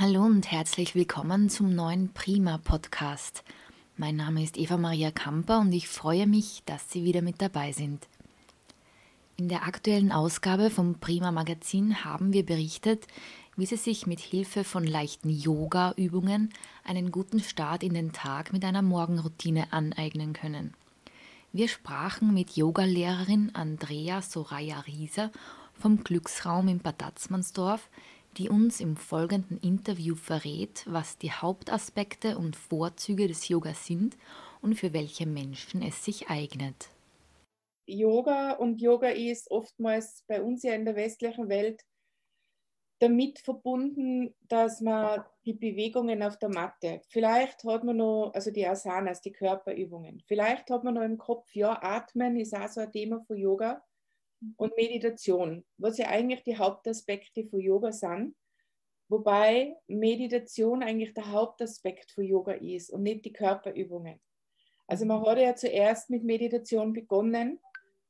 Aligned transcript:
Hallo 0.00 0.22
und 0.22 0.48
herzlich 0.52 0.94
willkommen 0.94 1.50
zum 1.50 1.74
neuen 1.74 2.12
Prima 2.12 2.58
Podcast. 2.58 3.42
Mein 3.96 4.14
Name 4.14 4.44
ist 4.44 4.56
Eva 4.56 4.76
Maria 4.76 5.10
Kamper 5.10 5.58
und 5.58 5.72
ich 5.72 5.88
freue 5.88 6.28
mich, 6.28 6.62
dass 6.66 6.88
Sie 6.88 7.02
wieder 7.02 7.20
mit 7.20 7.42
dabei 7.42 7.72
sind. 7.72 8.06
In 9.36 9.48
der 9.48 9.66
aktuellen 9.66 10.12
Ausgabe 10.12 10.70
vom 10.70 11.00
Prima 11.00 11.32
Magazin 11.32 12.04
haben 12.04 12.32
wir 12.32 12.46
berichtet, 12.46 13.08
wie 13.56 13.66
Sie 13.66 13.74
sich 13.74 14.06
mit 14.06 14.20
Hilfe 14.20 14.62
von 14.62 14.84
leichten 14.84 15.30
Yoga-Übungen 15.30 16.50
einen 16.84 17.10
guten 17.10 17.40
Start 17.40 17.82
in 17.82 17.94
den 17.94 18.12
Tag 18.12 18.52
mit 18.52 18.64
einer 18.64 18.82
Morgenroutine 18.82 19.72
aneignen 19.72 20.32
können. 20.32 20.74
Wir 21.52 21.66
sprachen 21.66 22.32
mit 22.32 22.52
Yogalehrerin 22.52 23.50
Andrea 23.56 24.22
Soraya 24.22 24.78
Rieser 24.78 25.32
vom 25.74 26.04
Glücksraum 26.04 26.68
in 26.68 26.78
Bad 26.78 27.02
Atzmannsdorf, 27.02 27.88
die 28.38 28.48
uns 28.48 28.80
im 28.80 28.96
folgenden 28.96 29.58
Interview 29.58 30.14
verrät, 30.14 30.84
was 30.86 31.18
die 31.18 31.32
Hauptaspekte 31.32 32.38
und 32.38 32.54
Vorzüge 32.54 33.26
des 33.26 33.48
Yoga 33.48 33.74
sind 33.74 34.16
und 34.62 34.76
für 34.76 34.92
welche 34.92 35.26
Menschen 35.26 35.82
es 35.82 36.04
sich 36.04 36.30
eignet. 36.30 36.90
Yoga 37.86 38.52
und 38.52 38.80
Yoga 38.80 39.08
ist 39.08 39.50
oftmals 39.50 40.24
bei 40.28 40.42
uns 40.42 40.62
ja 40.62 40.74
in 40.74 40.84
der 40.84 40.94
westlichen 40.94 41.48
Welt 41.48 41.84
damit 43.00 43.38
verbunden, 43.38 44.34
dass 44.48 44.80
man 44.80 45.24
die 45.44 45.54
Bewegungen 45.54 46.22
auf 46.22 46.38
der 46.38 46.48
Matte, 46.48 47.00
vielleicht 47.08 47.64
hat 47.64 47.84
man 47.84 47.96
noch, 47.96 48.32
also 48.34 48.50
die 48.50 48.66
Asanas, 48.66 49.20
die 49.20 49.32
Körperübungen, 49.32 50.22
vielleicht 50.26 50.68
hat 50.70 50.84
man 50.84 50.94
noch 50.94 51.02
im 51.02 51.16
Kopf, 51.16 51.54
ja, 51.54 51.78
Atmen 51.80 52.36
ist 52.36 52.54
auch 52.54 52.68
so 52.68 52.80
ein 52.80 52.92
Thema 52.92 53.20
von 53.20 53.36
Yoga 53.36 53.84
und 54.56 54.76
Meditation, 54.76 55.64
was 55.76 55.98
ja 55.98 56.08
eigentlich 56.08 56.42
die 56.44 56.56
Hauptaspekte 56.56 57.44
von 57.46 57.60
Yoga 57.60 57.92
sind, 57.92 58.36
wobei 59.08 59.76
Meditation 59.86 60.82
eigentlich 60.82 61.14
der 61.14 61.30
Hauptaspekt 61.32 62.10
von 62.12 62.24
Yoga 62.24 62.52
ist 62.52 62.90
und 62.90 63.02
nicht 63.02 63.24
die 63.24 63.32
Körperübungen. 63.32 64.20
Also 64.86 65.04
man 65.04 65.24
hat 65.24 65.38
ja 65.38 65.54
zuerst 65.54 66.08
mit 66.10 66.24
Meditation 66.24 66.92
begonnen 66.92 67.60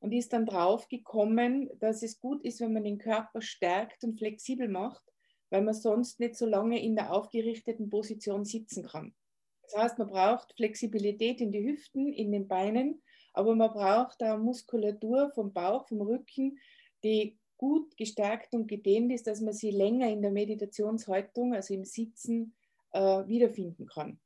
und 0.00 0.12
ist 0.12 0.32
dann 0.32 0.46
drauf 0.46 0.88
gekommen, 0.88 1.70
dass 1.80 2.02
es 2.02 2.20
gut 2.20 2.44
ist, 2.44 2.60
wenn 2.60 2.72
man 2.72 2.84
den 2.84 2.98
Körper 2.98 3.40
stärkt 3.40 4.04
und 4.04 4.18
flexibel 4.18 4.68
macht, 4.68 5.02
weil 5.50 5.62
man 5.62 5.74
sonst 5.74 6.20
nicht 6.20 6.36
so 6.36 6.46
lange 6.46 6.80
in 6.82 6.94
der 6.94 7.12
aufgerichteten 7.12 7.90
Position 7.90 8.44
sitzen 8.44 8.86
kann. 8.86 9.14
Das 9.62 9.76
heißt, 9.76 9.98
man 9.98 10.08
braucht 10.08 10.54
Flexibilität 10.54 11.40
in 11.40 11.52
die 11.52 11.64
Hüften, 11.64 12.12
in 12.12 12.32
den 12.32 12.48
Beinen, 12.48 13.02
aber 13.38 13.54
man 13.54 13.72
braucht 13.72 14.20
auch 14.20 14.36
Muskulatur 14.36 15.30
vom 15.30 15.52
Bauch, 15.52 15.86
vom 15.86 16.00
Rücken, 16.00 16.58
die 17.04 17.38
gut 17.56 17.96
gestärkt 17.96 18.52
und 18.52 18.66
gedehnt 18.66 19.12
ist, 19.12 19.28
dass 19.28 19.40
man 19.40 19.54
sie 19.54 19.70
länger 19.70 20.10
in 20.10 20.22
der 20.22 20.32
Meditationshaltung, 20.32 21.54
also 21.54 21.72
im 21.72 21.84
Sitzen, 21.84 22.56
äh, 22.90 22.98
wiederfinden 23.28 23.86
kann. 23.86 24.18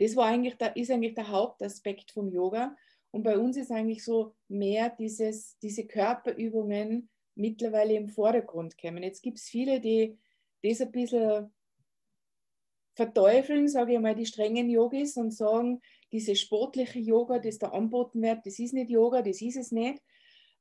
Das 0.00 0.16
war 0.16 0.26
eigentlich 0.26 0.56
der, 0.56 0.74
ist 0.76 0.90
eigentlich 0.90 1.14
der 1.14 1.28
Hauptaspekt 1.28 2.10
vom 2.10 2.28
Yoga. 2.28 2.76
Und 3.12 3.22
bei 3.22 3.38
uns 3.38 3.56
ist 3.56 3.70
eigentlich 3.70 4.04
so 4.04 4.34
mehr 4.48 4.90
dieses, 4.90 5.56
diese 5.60 5.86
Körperübungen 5.86 7.08
mittlerweile 7.36 7.94
im 7.94 8.08
Vordergrund 8.08 8.76
kommen. 8.76 9.04
Jetzt 9.04 9.22
gibt 9.22 9.38
es 9.38 9.44
viele, 9.44 9.80
die 9.80 10.18
das 10.64 10.80
ein 10.80 10.90
bisschen 10.90 11.52
verteufeln, 12.98 13.68
sage 13.68 13.92
ich 13.94 14.00
mal, 14.00 14.16
die 14.16 14.26
strengen 14.26 14.68
Yogis 14.68 15.16
und 15.16 15.30
sagen, 15.30 15.80
diese 16.10 16.34
sportliche 16.34 16.98
Yoga, 16.98 17.38
das 17.38 17.58
da 17.58 17.68
anboten 17.68 18.20
wird, 18.22 18.44
das 18.44 18.58
ist 18.58 18.74
nicht 18.74 18.90
Yoga, 18.90 19.22
das 19.22 19.40
ist 19.40 19.56
es 19.56 19.70
nicht. 19.70 20.02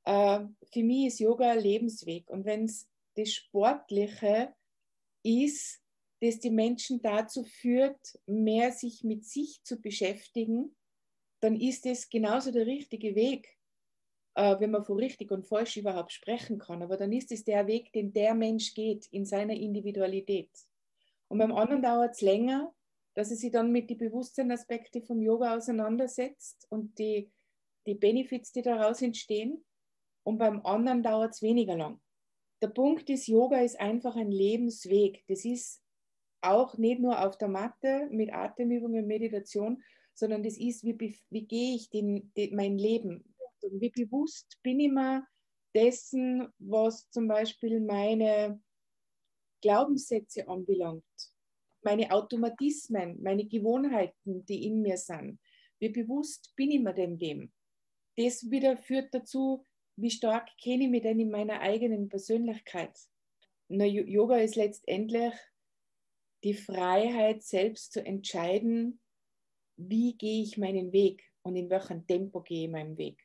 Äh, 0.05 0.41
für 0.71 0.83
mich 0.83 1.07
ist 1.07 1.19
Yoga 1.19 1.51
ein 1.51 1.59
Lebensweg. 1.59 2.29
Und 2.29 2.45
wenn 2.45 2.65
es 2.65 2.87
das 3.15 3.33
Sportliche 3.33 4.53
ist, 5.23 5.81
das 6.21 6.39
die 6.39 6.51
Menschen 6.51 7.01
dazu 7.01 7.43
führt, 7.43 8.19
mehr 8.27 8.71
sich 8.71 9.03
mit 9.03 9.25
sich 9.25 9.63
zu 9.63 9.81
beschäftigen, 9.81 10.75
dann 11.39 11.55
ist 11.59 11.87
es 11.87 12.07
genauso 12.07 12.51
der 12.51 12.67
richtige 12.67 13.15
Weg, 13.15 13.47
äh, 14.35 14.59
wenn 14.59 14.69
man 14.69 14.83
von 14.83 14.97
richtig 14.97 15.31
und 15.31 15.47
falsch 15.47 15.77
überhaupt 15.77 16.11
sprechen 16.11 16.59
kann. 16.59 16.83
Aber 16.83 16.97
dann 16.97 17.11
ist 17.11 17.31
es 17.31 17.43
der 17.43 17.65
Weg, 17.65 17.91
den 17.93 18.13
der 18.13 18.35
Mensch 18.35 18.75
geht 18.75 19.07
in 19.07 19.25
seiner 19.25 19.55
Individualität. 19.55 20.51
Und 21.29 21.39
beim 21.39 21.51
anderen 21.51 21.81
dauert 21.81 22.15
es 22.15 22.21
länger, 22.21 22.73
dass 23.15 23.31
er 23.31 23.37
sich 23.37 23.51
dann 23.51 23.71
mit 23.71 23.89
den 23.89 23.97
Bewusstseinsaspekten 23.97 25.03
vom 25.03 25.21
Yoga 25.21 25.55
auseinandersetzt 25.55 26.67
und 26.69 26.97
die, 26.99 27.31
die 27.85 27.95
Benefits, 27.95 28.51
die 28.51 28.61
daraus 28.61 29.01
entstehen. 29.01 29.65
Und 30.23 30.37
beim 30.37 30.65
anderen 30.65 31.03
dauert 31.03 31.33
es 31.33 31.41
weniger 31.41 31.75
lang. 31.75 31.99
Der 32.61 32.67
Punkt 32.67 33.09
ist, 33.09 33.27
Yoga 33.27 33.59
ist 33.59 33.79
einfach 33.79 34.15
ein 34.15 34.31
Lebensweg. 34.31 35.23
Das 35.27 35.45
ist 35.45 35.81
auch 36.41 36.77
nicht 36.77 36.99
nur 36.99 37.25
auf 37.25 37.37
der 37.37 37.47
Matte 37.47 38.07
mit 38.11 38.33
Atemübungen, 38.33 39.07
Meditation, 39.07 39.81
sondern 40.13 40.43
das 40.43 40.57
ist, 40.57 40.83
wie, 40.83 41.19
wie 41.29 41.45
gehe 41.45 41.75
ich 41.75 41.89
den, 41.89 42.31
den, 42.35 42.55
mein 42.55 42.77
Leben? 42.77 43.33
Wie 43.61 43.89
bewusst 43.89 44.59
bin 44.63 44.79
ich 44.79 44.91
mir 44.91 45.25
dessen, 45.75 46.47
was 46.59 47.09
zum 47.09 47.27
Beispiel 47.27 47.79
meine 47.79 48.59
Glaubenssätze 49.67 50.47
anbelangt, 50.47 51.03
meine 51.81 52.09
Automatismen, 52.11 53.21
meine 53.21 53.45
Gewohnheiten, 53.45 54.45
die 54.45 54.65
in 54.65 54.81
mir 54.81 54.95
sind. 54.95 55.41
Wie 55.77 55.89
bewusst 55.89 56.53
bin 56.55 56.71
ich 56.71 56.79
mir 56.79 56.93
denn 56.93 57.19
dem? 57.19 57.51
Das 58.15 58.49
wieder 58.49 58.77
führt 58.77 59.13
dazu, 59.13 59.65
wie 59.97 60.09
stark 60.09 60.47
kenne 60.63 60.85
ich 60.85 60.89
mich 60.89 61.01
denn 61.01 61.19
in 61.19 61.31
meiner 61.31 61.59
eigenen 61.59 62.07
Persönlichkeit? 62.07 62.97
Na, 63.67 63.83
Yoga 63.83 64.37
ist 64.37 64.55
letztendlich 64.55 65.33
die 66.45 66.53
Freiheit, 66.53 67.43
selbst 67.43 67.91
zu 67.91 68.05
entscheiden, 68.05 69.01
wie 69.75 70.15
gehe 70.15 70.43
ich 70.43 70.57
meinen 70.57 70.93
Weg 70.93 71.29
und 71.41 71.57
in 71.57 71.69
welchem 71.69 72.07
Tempo 72.07 72.39
gehe 72.39 72.67
ich 72.67 72.71
meinen 72.71 72.97
Weg. 72.97 73.21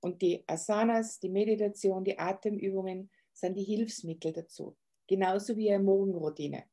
Und 0.00 0.22
die 0.22 0.44
Asanas, 0.46 1.18
die 1.18 1.30
Meditation, 1.30 2.04
die 2.04 2.16
Atemübungen 2.16 3.10
sind 3.32 3.56
die 3.56 3.64
Hilfsmittel 3.64 4.32
dazu. 4.32 4.76
Genauso 5.06 5.56
wie 5.56 5.72
eine 5.72 5.82
Morgenroutine. 5.82 6.64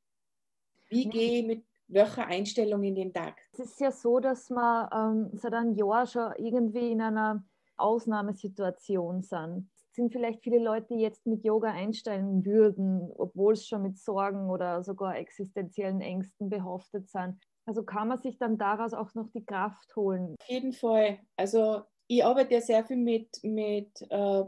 Wie 0.89 1.09
gehe 1.09 1.39
ich 1.39 1.45
mit 1.45 1.65
welcher 1.87 2.27
Einstellung 2.27 2.83
in 2.83 2.95
den 2.95 3.13
Tag? 3.13 3.39
Es 3.53 3.59
ist 3.59 3.79
ja 3.79 3.91
so, 3.91 4.19
dass 4.19 4.49
wir 4.49 4.89
ähm, 4.93 5.29
seit 5.33 5.53
einem 5.53 5.73
Jahr 5.75 6.05
schon 6.05 6.31
irgendwie 6.37 6.91
in 6.91 7.01
einer 7.01 7.43
Ausnahmesituation 7.77 9.21
sind. 9.21 9.69
Es 9.89 9.95
sind 9.95 10.11
vielleicht 10.11 10.41
viele 10.41 10.59
Leute, 10.59 10.87
die 10.91 11.01
jetzt 11.01 11.25
mit 11.25 11.43
Yoga 11.43 11.71
einsteigen 11.71 12.45
würden, 12.45 13.11
obwohl 13.17 13.53
es 13.53 13.67
schon 13.67 13.81
mit 13.81 13.97
Sorgen 13.97 14.49
oder 14.49 14.83
sogar 14.83 15.17
existenziellen 15.17 15.99
Ängsten 15.99 16.49
behaftet 16.49 17.09
sind. 17.09 17.41
Also 17.65 17.83
kann 17.83 18.07
man 18.07 18.21
sich 18.21 18.37
dann 18.37 18.57
daraus 18.57 18.93
auch 18.93 19.13
noch 19.13 19.29
die 19.31 19.45
Kraft 19.45 19.95
holen? 19.95 20.35
Auf 20.39 20.47
jeden 20.47 20.73
Fall. 20.73 21.19
Also 21.35 21.83
ich 22.07 22.23
arbeite 22.23 22.53
ja 22.55 22.61
sehr 22.61 22.83
viel 22.85 22.97
mit, 22.97 23.29
mit 23.43 24.01
äh, 24.09 24.43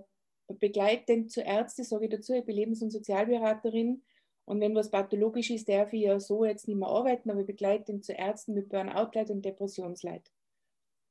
begleitend 0.48 1.32
zu 1.32 1.42
Ärzten, 1.42 1.84
sage 1.84 2.06
ich 2.06 2.12
dazu, 2.12 2.34
ich 2.34 2.46
bin 2.46 2.56
Lebens- 2.56 2.82
und 2.82 2.92
Sozialberaterin. 2.92 4.04
Und 4.46 4.60
wenn 4.60 4.76
was 4.76 4.92
pathologisch 4.92 5.50
ist, 5.52 5.70
darf 5.70 5.94
ich 5.94 6.02
ja 6.04 6.20
so 6.20 6.44
jetzt 6.44 6.68
nicht 6.68 6.78
mehr 6.78 6.90
arbeiten, 6.90 7.30
aber 7.30 7.42
ich 7.42 7.48
begleite 7.48 8.02
zu 8.02 8.14
Ärzten 8.14 8.54
mit 8.54 8.70
Burnout-Leid 8.70 9.30
und 9.30 9.46
Depressionsleid. 9.46 10.30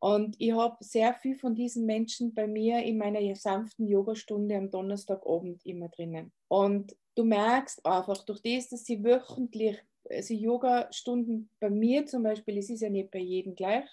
Und 0.00 0.34
ich 0.38 0.52
habe 0.52 0.76
sehr 0.80 1.14
viel 1.14 1.36
von 1.36 1.54
diesen 1.54 1.86
Menschen 1.86 2.34
bei 2.34 2.46
mir 2.46 2.82
in 2.82 2.98
meiner 2.98 3.34
sanften 3.36 3.86
Yogastunde 3.86 4.56
am 4.56 4.70
Donnerstagabend 4.70 5.64
immer 5.64 5.88
drinnen. 5.88 6.32
Und 6.48 6.96
du 7.14 7.24
merkst 7.24 7.86
einfach 7.86 8.24
durch 8.24 8.42
das, 8.42 8.68
dass 8.68 8.84
sie 8.84 9.02
wöchentlich 9.04 9.78
also 10.10 10.34
Yoga-Stunden 10.34 11.48
bei 11.60 11.70
mir 11.70 12.06
zum 12.06 12.22
Beispiel, 12.22 12.58
es 12.58 12.70
ist 12.70 12.80
ja 12.80 12.90
nicht 12.90 13.10
bei 13.10 13.20
jedem 13.20 13.54
gleich, 13.54 13.88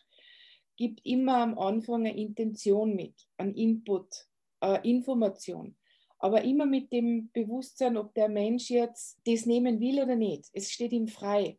gibt 0.75 1.05
immer 1.05 1.37
am 1.37 1.57
Anfang 1.59 2.05
eine 2.05 2.17
Intention 2.17 2.95
mit, 2.95 3.13
ein 3.37 3.53
Input, 3.53 4.28
eine 4.59 4.83
Information. 4.83 5.75
Aber 6.19 6.43
immer 6.43 6.65
mit 6.65 6.91
dem 6.91 7.31
Bewusstsein, 7.31 7.95
ob 7.95 8.13
der 8.13 8.27
Mensch 8.27 8.69
jetzt 8.69 9.19
das 9.25 9.45
nehmen 9.45 9.79
will 9.79 10.03
oder 10.03 10.15
nicht. 10.15 10.49
Es 10.53 10.71
steht 10.71 10.91
ihm 10.91 11.07
frei. 11.07 11.57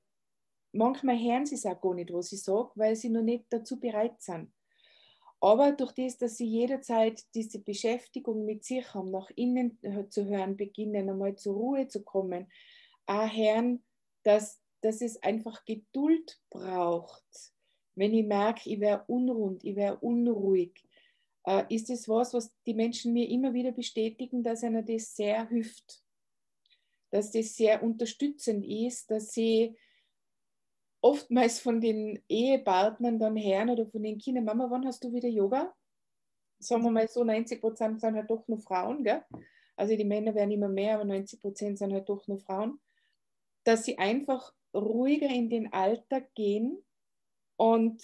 Manchmal 0.72 1.18
hören 1.18 1.46
sie 1.46 1.54
es 1.54 1.66
auch 1.66 1.80
gar 1.80 1.94
nicht, 1.94 2.12
was 2.12 2.32
ich 2.32 2.42
sage, 2.42 2.70
weil 2.74 2.94
sie 2.94 3.08
noch 3.08 3.22
nicht 3.22 3.46
dazu 3.48 3.80
bereit 3.80 4.20
sind. 4.20 4.52
Aber 5.40 5.72
durch 5.72 5.92
das, 5.92 6.18
dass 6.18 6.36
sie 6.36 6.46
jederzeit 6.46 7.22
diese 7.34 7.60
Beschäftigung 7.60 8.44
mit 8.44 8.62
sich 8.64 8.92
haben, 8.92 9.10
nach 9.10 9.30
innen 9.34 9.78
zu 10.10 10.26
hören 10.26 10.56
beginnen, 10.56 11.08
einmal 11.08 11.34
zur 11.36 11.54
Ruhe 11.54 11.88
zu 11.88 12.02
kommen, 12.02 12.46
auch 13.06 13.32
hören, 13.32 13.82
dass, 14.22 14.60
dass 14.82 15.00
es 15.00 15.22
einfach 15.22 15.64
Geduld 15.64 16.38
braucht. 16.50 17.24
Wenn 17.94 18.12
ich 18.12 18.26
merke, 18.26 18.68
ich 18.68 18.80
wäre 18.80 19.04
unrund, 19.06 19.64
ich 19.64 19.76
wäre 19.76 19.96
unruhig, 19.98 20.84
äh, 21.44 21.64
ist 21.68 21.90
es 21.90 22.08
was, 22.08 22.34
was 22.34 22.52
die 22.66 22.74
Menschen 22.74 23.12
mir 23.12 23.28
immer 23.28 23.52
wieder 23.52 23.72
bestätigen, 23.72 24.42
dass 24.42 24.64
einer 24.64 24.82
das 24.82 25.14
sehr 25.14 25.48
hilft, 25.48 26.02
dass 27.10 27.30
das 27.32 27.56
sehr 27.56 27.82
unterstützend 27.82 28.64
ist, 28.64 29.10
dass 29.10 29.32
sie 29.32 29.76
oftmals 31.02 31.60
von 31.60 31.80
den 31.80 32.22
Ehepartnern 32.28 33.18
dann 33.18 33.36
hören 33.36 33.70
oder 33.70 33.86
von 33.86 34.02
den 34.02 34.18
Kindern, 34.18 34.44
Mama, 34.44 34.70
wann 34.70 34.86
hast 34.86 35.02
du 35.02 35.12
wieder 35.12 35.28
Yoga? 35.28 35.74
Sagen 36.58 36.84
wir 36.84 36.90
mal 36.90 37.08
so, 37.08 37.24
90 37.24 37.60
Prozent 37.60 38.00
sind 38.00 38.16
halt 38.16 38.30
doch 38.30 38.46
nur 38.46 38.58
Frauen, 38.58 39.02
gell? 39.02 39.24
Also 39.76 39.96
die 39.96 40.04
Männer 40.04 40.34
werden 40.34 40.50
immer 40.50 40.68
mehr, 40.68 40.96
aber 40.96 41.06
90 41.06 41.40
Prozent 41.40 41.78
sind 41.78 41.92
halt 41.92 42.08
doch 42.08 42.26
nur 42.28 42.38
Frauen. 42.38 42.78
dass 43.64 43.84
sie 43.84 43.98
einfach 43.98 44.52
ruhiger 44.74 45.28
in 45.28 45.50
den 45.50 45.72
Alltag 45.72 46.34
gehen 46.34 46.82
und 47.56 48.02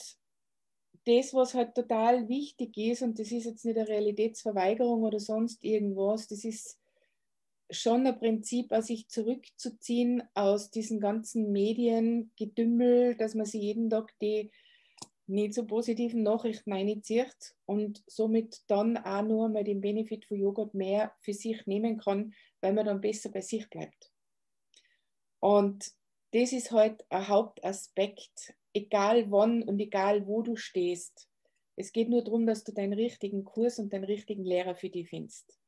das, 1.06 1.32
was 1.34 1.54
halt 1.54 1.74
total 1.74 2.28
wichtig 2.28 2.76
ist, 2.76 3.02
und 3.02 3.18
das 3.18 3.30
ist 3.30 3.44
jetzt 3.44 3.64
nicht 3.64 3.78
eine 3.78 3.88
Realitätsverweigerung 3.88 5.02
oder 5.02 5.20
sonst 5.20 5.62
irgendwas, 5.62 6.26
das 6.26 6.44
ist 6.44 6.78
schon 7.70 8.06
ein 8.06 8.18
Prinzip, 8.18 8.72
sich 8.80 9.08
zurückzuziehen 9.08 10.22
aus 10.34 10.70
diesen 10.70 11.00
ganzen 11.00 11.52
Mediengedümmel, 11.52 13.16
dass 13.16 13.34
man 13.34 13.46
sich 13.46 13.62
jeden 13.62 13.90
Tag 13.90 14.14
die 14.20 14.50
nicht 15.28 15.54
so 15.54 15.66
positiven 15.66 16.22
Nachrichten 16.22 16.72
reinzieht 16.72 17.56
und 17.64 18.02
somit 18.06 18.62
dann 18.68 18.96
auch 18.96 19.22
nur 19.22 19.48
mal 19.48 19.64
den 19.64 19.80
Benefit 19.80 20.24
von 20.24 20.38
Joghurt 20.38 20.74
mehr 20.74 21.12
für 21.20 21.32
sich 21.32 21.66
nehmen 21.66 21.98
kann, 21.98 22.34
weil 22.60 22.72
man 22.72 22.86
dann 22.86 23.00
besser 23.00 23.30
bei 23.30 23.40
sich 23.40 23.68
bleibt. 23.68 24.12
Und 25.40 25.92
das 26.32 26.52
ist 26.52 26.70
halt 26.70 27.04
ein 27.10 27.26
Hauptaspekt, 27.26 28.54
egal 28.76 29.30
wann 29.30 29.62
und 29.62 29.80
egal 29.80 30.26
wo 30.26 30.42
du 30.42 30.56
stehst. 30.56 31.28
Es 31.76 31.92
geht 31.92 32.08
nur 32.08 32.22
darum, 32.22 32.46
dass 32.46 32.62
du 32.62 32.72
deinen 32.72 32.92
richtigen 32.92 33.44
Kurs 33.44 33.78
und 33.78 33.92
deinen 33.92 34.04
richtigen 34.04 34.44
Lehrer 34.44 34.74
für 34.74 34.90
dich 34.90 35.08
findest. 35.08 35.58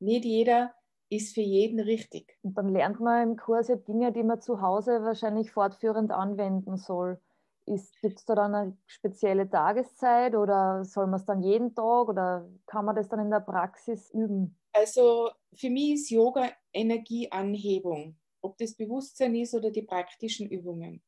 Nicht 0.00 0.24
jeder 0.24 0.74
ist 1.10 1.34
für 1.34 1.40
jeden 1.40 1.80
richtig. 1.80 2.36
Und 2.42 2.58
dann 2.58 2.68
lernt 2.68 3.00
man 3.00 3.30
im 3.30 3.36
Kurs 3.36 3.68
ja 3.68 3.76
Dinge, 3.76 4.12
die 4.12 4.22
man 4.22 4.40
zu 4.40 4.60
Hause 4.60 5.02
wahrscheinlich 5.02 5.50
fortführend 5.50 6.12
anwenden 6.12 6.76
soll. 6.76 7.20
Gibt 7.66 8.18
es 8.18 8.24
da 8.24 8.34
dann 8.34 8.54
eine 8.54 8.76
spezielle 8.86 9.48
Tageszeit 9.48 10.34
oder 10.34 10.84
soll 10.84 11.06
man 11.06 11.20
es 11.20 11.26
dann 11.26 11.42
jeden 11.42 11.74
Tag 11.74 12.08
oder 12.08 12.48
kann 12.66 12.84
man 12.84 12.96
das 12.96 13.08
dann 13.08 13.20
in 13.20 13.30
der 13.30 13.40
Praxis 13.40 14.10
üben? 14.10 14.58
Also 14.72 15.30
für 15.54 15.70
mich 15.70 15.94
ist 15.94 16.10
Yoga 16.10 16.50
Energieanhebung, 16.72 18.16
ob 18.40 18.56
das 18.58 18.74
Bewusstsein 18.74 19.34
ist 19.34 19.54
oder 19.54 19.70
die 19.70 19.82
praktischen 19.82 20.48
Übungen. 20.48 21.02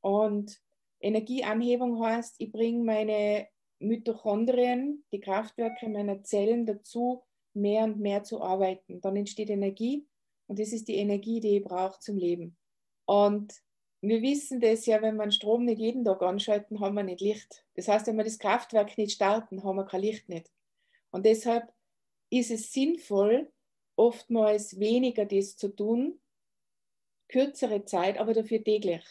Und 0.00 0.60
Energieanhebung 1.00 2.02
heißt, 2.02 2.36
ich 2.38 2.52
bringe 2.52 2.84
meine 2.84 3.48
Mitochondrien, 3.78 5.04
die 5.12 5.20
Kraftwerke 5.20 5.88
meiner 5.88 6.22
Zellen 6.22 6.66
dazu, 6.66 7.22
mehr 7.54 7.84
und 7.84 7.98
mehr 7.98 8.22
zu 8.22 8.42
arbeiten. 8.42 9.00
Dann 9.00 9.16
entsteht 9.16 9.50
Energie 9.50 10.06
und 10.46 10.58
das 10.58 10.72
ist 10.72 10.88
die 10.88 10.96
Energie, 10.96 11.40
die 11.40 11.56
ich 11.58 11.64
brauche 11.64 11.98
zum 12.00 12.16
Leben. 12.16 12.56
Und 13.06 13.54
wir 14.00 14.22
wissen 14.22 14.60
das 14.60 14.86
ja, 14.86 15.00
wenn 15.02 15.16
wir 15.16 15.30
Strom 15.30 15.64
nicht 15.64 15.80
jeden 15.80 16.04
Tag 16.04 16.22
anschalten, 16.22 16.80
haben 16.80 16.94
wir 16.94 17.02
nicht 17.02 17.20
Licht. 17.20 17.64
Das 17.74 17.88
heißt, 17.88 18.06
wenn 18.06 18.16
wir 18.16 18.24
das 18.24 18.38
Kraftwerk 18.38 18.96
nicht 18.98 19.12
starten, 19.12 19.64
haben 19.64 19.76
wir 19.76 19.86
kein 19.86 20.02
Licht 20.02 20.28
nicht. 20.28 20.50
Und 21.10 21.24
deshalb 21.26 21.72
ist 22.30 22.50
es 22.50 22.72
sinnvoll, 22.72 23.50
oftmals 23.96 24.78
weniger 24.78 25.24
das 25.24 25.56
zu 25.56 25.68
tun, 25.68 26.20
kürzere 27.28 27.84
Zeit, 27.84 28.18
aber 28.18 28.34
dafür 28.34 28.62
täglich. 28.62 29.04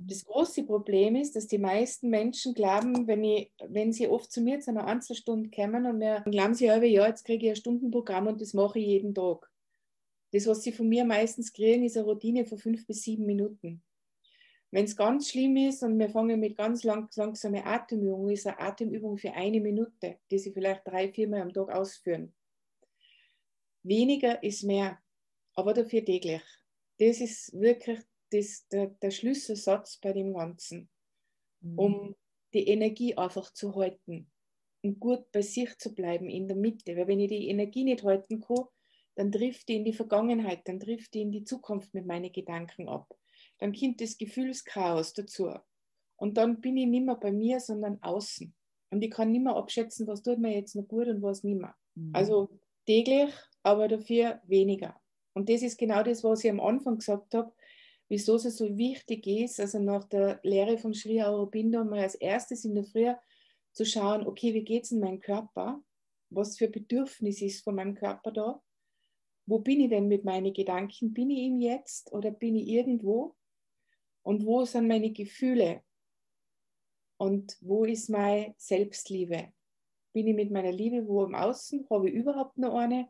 Das 0.00 0.24
große 0.24 0.62
Problem 0.62 1.16
ist, 1.16 1.34
dass 1.34 1.48
die 1.48 1.58
meisten 1.58 2.08
Menschen 2.08 2.54
glauben, 2.54 3.08
wenn, 3.08 3.24
ich, 3.24 3.50
wenn 3.66 3.92
sie 3.92 4.06
oft 4.06 4.30
zu 4.30 4.40
mir 4.40 4.60
zu 4.60 4.70
einer 4.70 4.86
Einzelstunde 4.86 5.50
kommen 5.50 5.86
und 5.86 5.98
mir 5.98 6.22
glauben 6.24 6.54
sie, 6.54 6.66
ja, 6.66 6.78
jetzt 6.78 7.24
kriege 7.24 7.46
ich 7.46 7.52
ein 7.52 7.56
Stundenprogramm 7.56 8.28
und 8.28 8.40
das 8.40 8.54
mache 8.54 8.78
ich 8.78 8.86
jeden 8.86 9.12
Tag. 9.12 9.50
Das, 10.30 10.46
was 10.46 10.62
sie 10.62 10.70
von 10.70 10.88
mir 10.88 11.04
meistens 11.04 11.52
kriegen, 11.52 11.84
ist 11.84 11.96
eine 11.96 12.06
Routine 12.06 12.44
von 12.44 12.58
fünf 12.58 12.86
bis 12.86 13.02
sieben 13.02 13.26
Minuten. 13.26 13.82
Wenn 14.70 14.84
es 14.84 14.94
ganz 14.94 15.30
schlimm 15.30 15.56
ist 15.56 15.82
und 15.82 15.98
wir 15.98 16.10
fangen 16.10 16.38
mit 16.38 16.56
ganz 16.56 16.84
lang, 16.84 17.08
langsamen 17.16 17.64
Atemübungen, 17.64 18.34
ist 18.34 18.46
eine 18.46 18.60
Atemübung 18.60 19.16
für 19.16 19.32
eine 19.32 19.60
Minute, 19.60 20.18
die 20.30 20.38
sie 20.38 20.52
vielleicht 20.52 20.86
drei, 20.86 21.10
viermal 21.10 21.40
am 21.40 21.52
Tag 21.52 21.74
ausführen. 21.74 22.32
Weniger 23.82 24.42
ist 24.44 24.62
mehr, 24.62 24.98
aber 25.54 25.72
dafür 25.72 26.04
täglich. 26.04 26.42
Das 26.98 27.20
ist 27.20 27.58
wirklich 27.58 27.98
das, 28.30 28.66
der, 28.68 28.88
der 28.88 29.10
Schlüsselsatz 29.10 29.98
bei 29.98 30.12
dem 30.12 30.34
Ganzen, 30.34 30.88
mhm. 31.60 31.78
um 31.78 32.16
die 32.54 32.68
Energie 32.68 33.16
einfach 33.16 33.52
zu 33.52 33.74
halten 33.74 34.30
und 34.82 35.00
gut 35.00 35.30
bei 35.32 35.42
sich 35.42 35.76
zu 35.78 35.94
bleiben 35.94 36.28
in 36.28 36.48
der 36.48 36.56
Mitte. 36.56 36.96
Weil 36.96 37.08
wenn 37.08 37.20
ich 37.20 37.28
die 37.28 37.48
Energie 37.48 37.84
nicht 37.84 38.04
halten 38.04 38.40
kann, 38.40 38.64
dann 39.16 39.32
trifft 39.32 39.68
die 39.68 39.76
in 39.76 39.84
die 39.84 39.92
Vergangenheit, 39.92 40.66
dann 40.66 40.78
trifft 40.78 41.14
die 41.14 41.22
in 41.22 41.32
die 41.32 41.44
Zukunft 41.44 41.92
mit 41.92 42.06
meinen 42.06 42.32
Gedanken 42.32 42.88
ab. 42.88 43.12
Dann 43.58 43.72
kommt 43.72 44.00
das 44.00 44.16
Gefühlschaos 44.16 45.12
dazu. 45.12 45.52
Und 46.16 46.36
dann 46.36 46.60
bin 46.60 46.76
ich 46.76 46.86
nicht 46.86 47.04
mehr 47.04 47.16
bei 47.16 47.32
mir, 47.32 47.60
sondern 47.60 48.00
außen. 48.00 48.54
Und 48.90 49.02
ich 49.02 49.10
kann 49.10 49.32
nicht 49.32 49.42
mehr 49.42 49.56
abschätzen, 49.56 50.06
was 50.06 50.22
tut 50.22 50.38
mir 50.38 50.54
jetzt 50.54 50.74
noch 50.74 50.86
gut 50.86 51.08
und 51.08 51.22
was 51.22 51.44
nicht 51.44 51.60
mehr. 51.60 51.74
Mhm. 51.94 52.10
Also 52.14 52.48
täglich, 52.86 53.32
aber 53.62 53.88
dafür 53.88 54.40
weniger. 54.46 55.00
Und 55.34 55.48
das 55.48 55.62
ist 55.62 55.78
genau 55.78 56.02
das, 56.02 56.24
was 56.24 56.42
ich 56.44 56.50
am 56.50 56.60
Anfang 56.60 56.98
gesagt 56.98 57.34
habe 57.34 57.52
wieso 58.08 58.36
es 58.36 58.56
so 58.56 58.76
wichtig 58.76 59.26
ist, 59.26 59.60
also 59.60 59.78
nach 59.78 60.04
der 60.04 60.40
Lehre 60.42 60.78
von 60.78 60.94
Sri 60.94 61.22
Aurobindo 61.22 61.84
mal 61.84 62.00
als 62.00 62.14
erstes 62.14 62.64
in 62.64 62.74
der 62.74 62.84
Früh 62.84 63.12
zu 63.72 63.84
schauen, 63.84 64.26
okay, 64.26 64.54
wie 64.54 64.64
geht 64.64 64.84
es 64.84 64.92
in 64.92 65.00
meinem 65.00 65.20
Körper? 65.20 65.82
Was 66.30 66.56
für 66.56 66.68
Bedürfnis 66.68 67.42
ist 67.42 67.62
von 67.64 67.74
meinem 67.74 67.94
Körper 67.94 68.32
da? 68.32 68.62
Wo 69.46 69.60
bin 69.60 69.80
ich 69.80 69.90
denn 69.90 70.08
mit 70.08 70.24
meinen 70.24 70.52
Gedanken? 70.52 71.14
Bin 71.14 71.30
ich 71.30 71.46
im 71.46 71.60
Jetzt 71.60 72.12
oder 72.12 72.30
bin 72.30 72.54
ich 72.54 72.68
irgendwo? 72.68 73.34
Und 74.22 74.44
wo 74.44 74.64
sind 74.64 74.88
meine 74.88 75.10
Gefühle? 75.10 75.82
Und 77.18 77.56
wo 77.60 77.84
ist 77.84 78.10
meine 78.10 78.54
Selbstliebe? 78.58 79.52
Bin 80.12 80.26
ich 80.26 80.34
mit 80.34 80.50
meiner 80.50 80.72
Liebe 80.72 81.06
wo 81.06 81.24
im 81.24 81.34
Außen? 81.34 81.86
Habe 81.90 82.08
ich 82.08 82.14
überhaupt 82.14 82.58
noch 82.58 82.74
eine? 82.74 83.08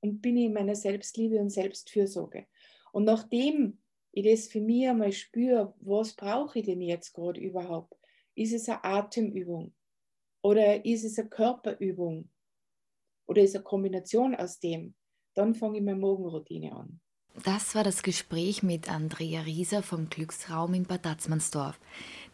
Und 0.00 0.20
bin 0.20 0.36
ich 0.36 0.46
in 0.46 0.52
meiner 0.52 0.76
Selbstliebe 0.76 1.38
und 1.38 1.50
Selbstfürsorge? 1.50 2.46
Und 2.92 3.04
nachdem 3.04 3.78
ich 4.14 4.24
das 4.24 4.46
für 4.46 4.60
mich 4.60 4.88
einmal 4.88 5.12
spüre, 5.12 5.74
was 5.80 6.14
brauche 6.14 6.60
ich 6.60 6.66
denn 6.66 6.80
jetzt 6.80 7.14
gerade 7.14 7.40
überhaupt? 7.40 7.94
Ist 8.36 8.52
es 8.52 8.68
eine 8.68 8.84
Atemübung? 8.84 9.74
Oder 10.42 10.84
ist 10.84 11.04
es 11.04 11.18
eine 11.18 11.28
Körperübung? 11.28 12.28
Oder 13.26 13.42
ist 13.42 13.50
es 13.50 13.56
eine 13.56 13.64
Kombination 13.64 14.34
aus 14.36 14.60
dem? 14.60 14.94
Dann 15.34 15.54
fange 15.54 15.78
ich 15.78 15.84
meine 15.84 15.98
Morgenroutine 15.98 16.72
an. 16.72 17.00
Das 17.42 17.74
war 17.74 17.82
das 17.82 18.04
Gespräch 18.04 18.62
mit 18.62 18.88
Andrea 18.88 19.40
Rieser 19.40 19.82
vom 19.82 20.08
Glücksraum 20.08 20.74
in 20.74 20.84
Bad 20.84 21.04
Atzmannsdorf. 21.04 21.80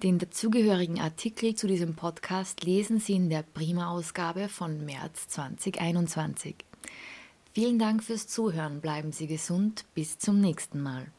Den 0.03 0.19
dazugehörigen 0.19 1.00
Artikel 1.00 1.55
zu 1.55 1.67
diesem 1.67 1.97
Podcast 1.97 2.62
lesen 2.65 3.01
Sie 3.01 3.15
in 3.15 3.31
der 3.31 3.43
Prima-Ausgabe 3.43 4.49
von 4.49 4.84
März 4.84 5.29
2021. 5.29 6.56
Vielen 7.55 7.79
Dank 7.79 8.05
fürs 8.05 8.27
Zuhören, 8.27 8.82
bleiben 8.82 9.13
Sie 9.13 9.27
gesund, 9.27 9.87
bis 9.94 10.19
zum 10.19 10.41
nächsten 10.43 10.82
Mal. 10.82 11.10